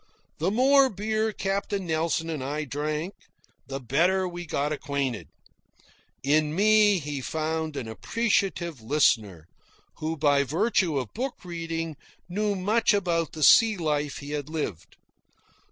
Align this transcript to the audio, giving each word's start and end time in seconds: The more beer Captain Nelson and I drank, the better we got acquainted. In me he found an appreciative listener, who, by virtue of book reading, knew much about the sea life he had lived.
The 0.39 0.49
more 0.49 0.89
beer 0.89 1.31
Captain 1.31 1.85
Nelson 1.85 2.27
and 2.27 2.43
I 2.43 2.63
drank, 2.63 3.13
the 3.67 3.79
better 3.79 4.27
we 4.27 4.47
got 4.47 4.71
acquainted. 4.73 5.27
In 6.23 6.55
me 6.55 6.97
he 6.97 7.21
found 7.21 7.77
an 7.77 7.87
appreciative 7.87 8.81
listener, 8.81 9.47
who, 9.97 10.17
by 10.17 10.41
virtue 10.43 10.97
of 10.97 11.13
book 11.13 11.45
reading, 11.45 11.97
knew 12.27 12.55
much 12.55 12.95
about 12.95 13.33
the 13.33 13.43
sea 13.43 13.77
life 13.77 14.17
he 14.17 14.31
had 14.31 14.49
lived. 14.49 14.97